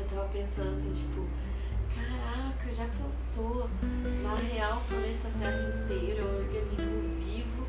[0.00, 1.24] Eu tava pensando assim, tipo,
[1.94, 3.70] caraca, já pensou
[4.20, 7.66] na real o planeta Terra inteiro é um organismo vivo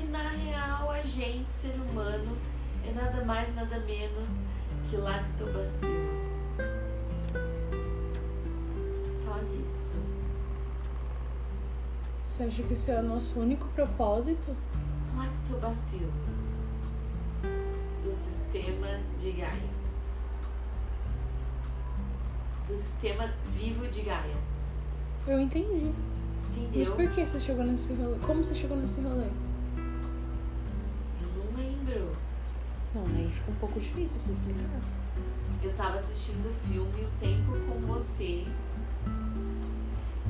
[0.00, 2.36] e na real a gente, ser humano,
[2.86, 4.38] é nada mais, nada menos
[4.88, 6.20] que lactobacilos.
[9.12, 9.98] Só isso.
[12.22, 14.56] Você acha que esse é o nosso único propósito?
[15.16, 16.53] Lactobacilos
[19.18, 19.74] de Gaia.
[22.66, 24.36] Do sistema vivo de Gaia.
[25.26, 25.92] Eu entendi.
[26.56, 26.94] Mas Entendeu?
[26.94, 28.18] por que você chegou nesse rolê?
[28.18, 29.26] Como você chegou nesse rolê?
[31.22, 32.16] Eu não lembro.
[32.94, 34.80] Não, aí fica um pouco difícil você explicar.
[35.62, 38.44] Eu tava assistindo o filme O Tempo com Você.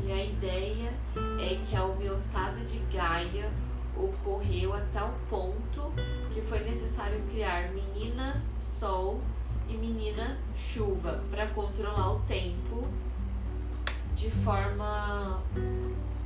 [0.03, 0.93] E a ideia
[1.41, 3.51] é que a homeostase de Gaia
[3.97, 5.93] ocorreu até o ponto
[6.33, 8.53] que foi necessário criar meninas
[8.85, 9.19] Sol
[9.67, 12.87] e meninas Chuva para controlar o tempo
[14.15, 15.41] de forma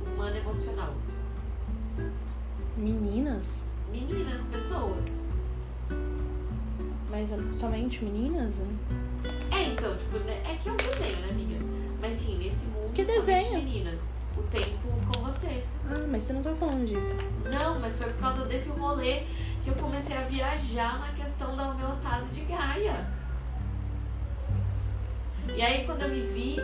[0.05, 0.93] humana emocional.
[2.75, 3.63] Meninas?
[3.89, 5.05] Meninas, pessoas.
[7.09, 8.55] Mas somente meninas?
[9.51, 11.65] É, então, tipo, né, é que é um desenho, né, amiga?
[12.01, 13.53] Mas sim, nesse mundo Que somente desenho?
[13.53, 14.17] meninas.
[14.37, 15.63] O tempo com você.
[16.09, 17.15] Mas você não tá falando disso.
[17.51, 19.23] Não, mas foi por causa desse rolê
[19.63, 23.07] que eu comecei a viajar na questão da homeostase de Gaia.
[25.55, 26.57] E aí quando eu me vi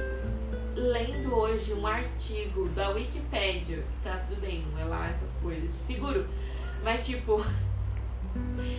[0.75, 5.71] lendo hoje um artigo da Wikipédia, que tá tudo bem, não é lá essas coisas
[5.71, 6.27] de seguro,
[6.83, 7.43] mas tipo,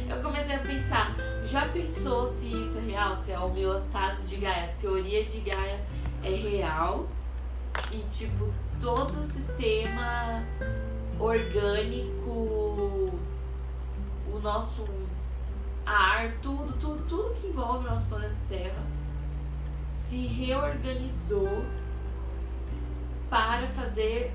[0.08, 1.14] eu comecei a pensar,
[1.44, 5.80] já pensou se isso é real, se a homeostase de Gaia, a teoria de Gaia
[6.22, 7.08] é real
[7.96, 10.44] e tipo, todo o sistema
[11.18, 12.30] orgânico,
[14.28, 14.84] o nosso
[15.84, 18.82] ar, tudo, tudo, tudo que envolve o nosso planeta Terra
[19.88, 21.64] se reorganizou
[23.30, 24.34] para fazer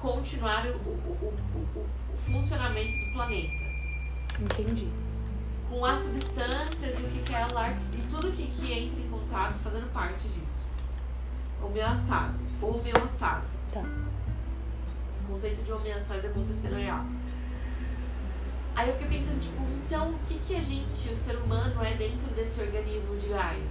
[0.00, 3.66] continuar o, o, o, o, o funcionamento do planeta.
[4.38, 4.88] Entendi.
[5.68, 9.00] Com as substâncias e o que que é a LARC e tudo que, que entra
[9.00, 10.65] em contato fazendo parte disso.
[11.62, 12.44] Homeostase.
[12.60, 13.54] Homeostase.
[13.72, 13.82] Tá.
[15.24, 17.04] O conceito de homeostase acontecendo real.
[18.74, 21.94] Aí eu fiquei pensando, tipo, então o que, que a gente, o ser humano, é
[21.94, 23.62] dentro desse organismo de Gaia?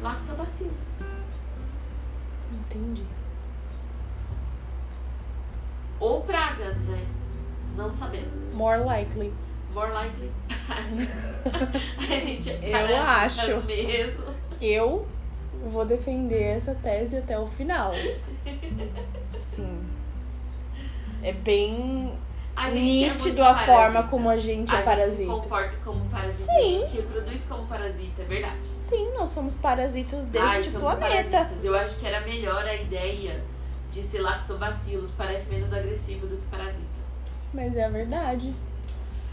[0.00, 0.98] Lactobacilos.
[2.50, 3.04] Entendi.
[6.00, 7.06] Ou pragas, né?
[7.76, 8.54] Não sabemos.
[8.54, 9.32] More likely.
[9.74, 10.32] More likely.
[11.98, 13.62] a gente Eu acho.
[13.64, 14.24] mesmo.
[14.60, 15.06] Eu
[15.68, 17.92] vou defender essa tese até o final.
[19.40, 19.80] Sim.
[21.22, 22.12] É bem
[22.56, 23.72] A é nítido muito a parasita.
[23.72, 25.30] forma como a gente a é gente se parasita.
[25.32, 26.52] comporta como parasita.
[26.52, 26.82] Sim.
[26.82, 28.56] A gente reproduz como parasita, é verdade.
[28.72, 30.98] Sim, nós somos parasitas deste planeta.
[31.30, 31.64] parasitas.
[31.64, 33.42] Eu acho que era melhor a ideia
[33.92, 35.10] de ser lactobacilos.
[35.10, 36.84] Parece menos agressivo do que parasita.
[37.52, 38.52] Mas é a verdade.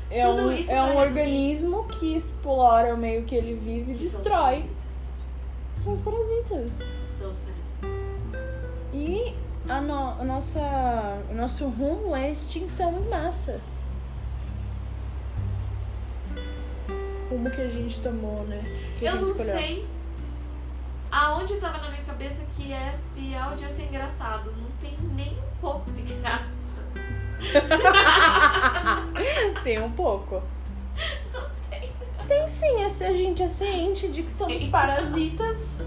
[0.09, 0.97] É Tudo um, é um resumir.
[0.97, 4.63] organismo que explora o meio que ele vive e Que destrói.
[5.87, 5.87] Parasitas.
[5.87, 6.89] São parasitas.
[7.07, 7.67] São os parasitas.
[8.93, 9.33] E
[9.69, 10.59] a, no- a nossa,
[11.31, 13.59] o nosso rumo é extinção em massa.
[17.29, 18.61] Rumo que a gente tomou, né?
[18.97, 19.57] Que Eu não escolheu.
[19.57, 19.85] sei
[21.11, 24.51] aonde tava na minha cabeça que esse áudio ia ser engraçado.
[24.57, 26.47] Não tem nem um pouco de graça.
[29.63, 30.41] Tem um pouco.
[32.27, 32.47] Tem.
[32.47, 35.81] Sim, esse- a gente é ciente de que somos parasitas.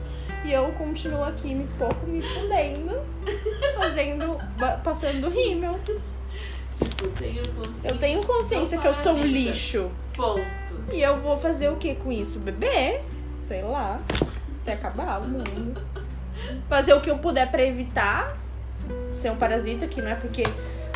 [0.44, 2.98] E eu continuo aqui me pouco me fudendo,
[3.76, 4.38] fazendo,
[4.82, 5.78] passando rímel.
[6.82, 7.88] Tipo, eu tenho consciência.
[7.90, 9.90] Eu tenho consciência que eu sou um lixo.
[10.16, 10.40] Ponto.
[10.92, 12.38] E eu vou fazer o que com isso?
[12.40, 13.02] Beber?
[13.38, 14.00] Sei lá.
[14.62, 15.80] Até acabar o mundo.
[16.70, 18.34] Fazer o que eu puder pra evitar
[19.12, 20.42] ser um parasita, que não é porque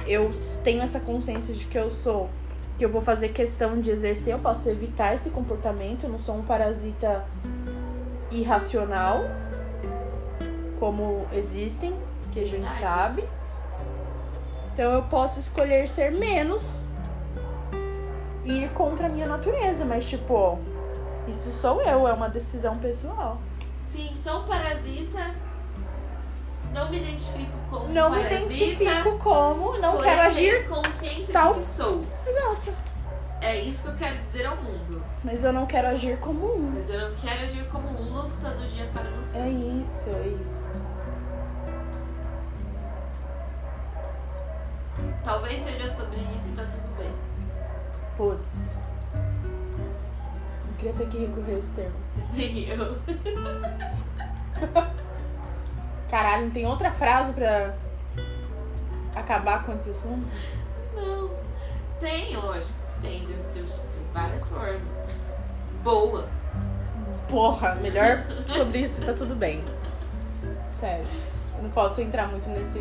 [0.07, 0.31] eu
[0.65, 2.31] tenho essa consciência de que eu sou,
[2.79, 6.37] que eu vou fazer questão de exercer, eu posso evitar esse comportamento, eu não sou
[6.37, 7.25] um parasita
[8.31, 9.21] irracional,
[10.79, 11.95] como existem,
[12.33, 13.25] que a gente sabe.
[14.73, 16.89] Então eu posso escolher ser menos
[18.45, 20.59] e ir contra a minha natureza, mas tipo,
[21.29, 23.39] isso sou eu, é uma decisão pessoal.
[23.91, 25.35] Sim, sou um parasita.
[26.75, 28.35] Não me identifico como Não me parasita.
[28.65, 30.69] identifico como, não quero agir.
[30.69, 32.03] consciência tal- de que sou.
[32.27, 32.73] Exato.
[33.41, 35.05] É isso que eu quero dizer ao mundo.
[35.23, 36.73] Mas eu não quero agir como um.
[36.75, 39.39] Mas eu não quero agir como um luto todo dia para não ser.
[39.39, 40.65] É isso, é isso.
[45.23, 47.13] Talvez seja sobre isso e tá tudo bem.
[48.17, 48.79] Putz.
[49.15, 51.97] Não queria ter que recorrer a esse termo.
[52.35, 52.99] Nem eu.
[56.11, 57.75] Caralho, não tem outra frase pra
[59.15, 60.27] acabar com esse assunto?
[60.95, 61.31] Não.
[62.01, 62.69] Tem hoje.
[63.01, 65.09] Tem de, de- de várias formas.
[65.83, 66.29] Boa.
[67.29, 69.65] Porra, melhor sobre isso tá tudo bem.
[70.71, 71.07] Sério.
[71.57, 72.79] Eu não posso entrar muito nesse.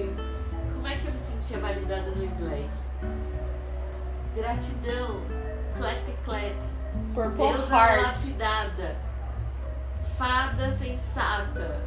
[0.74, 2.69] Como é que eu me sentia validada no Slack?
[4.36, 5.22] Gratidão.
[5.78, 6.54] Clap, clap.
[7.14, 8.02] Purple Deusa Heart.
[8.04, 8.96] lapidada.
[10.18, 11.81] Fada sensata.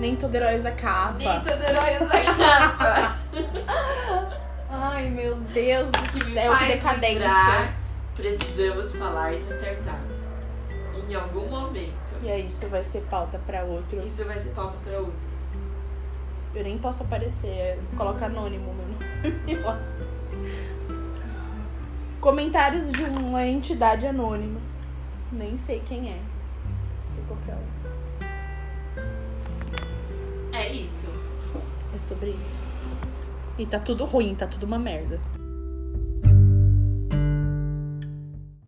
[0.00, 1.12] Nem todo herói usa capa.
[1.14, 3.18] Nem todo herói usa capa.
[4.70, 7.18] Ai, meu Deus do que céu, que decadência.
[7.18, 7.74] lembrar,
[8.16, 10.22] precisamos falar de startups.
[11.08, 11.92] Em algum momento.
[12.22, 13.98] E aí, isso vai ser pauta pra outro.
[14.06, 15.14] Isso vai ser pauta para outro.
[16.54, 19.78] Eu nem posso aparecer, é- coloca anônimo meu nome lá.
[22.20, 24.60] Comentários de uma entidade anônima.
[25.30, 26.16] Nem sei quem é.
[27.06, 27.56] Não sei qual que é.
[31.94, 32.62] É sobre isso.
[33.58, 35.20] E tá tudo ruim, tá tudo uma merda.